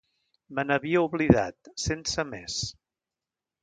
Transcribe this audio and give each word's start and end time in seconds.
Me 0.59 0.63
n'havia 0.69 1.03
oblidat, 1.09 1.71
sense 1.87 2.29
més. 2.35 2.61